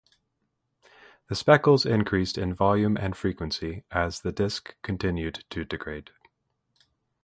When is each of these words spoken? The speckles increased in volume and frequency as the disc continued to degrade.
The 1.29 1.35
speckles 1.35 1.85
increased 1.85 2.35
in 2.35 2.55
volume 2.55 2.97
and 2.97 3.15
frequency 3.15 3.83
as 3.91 4.21
the 4.21 4.31
disc 4.31 4.73
continued 4.81 5.45
to 5.51 5.63
degrade. 5.63 6.09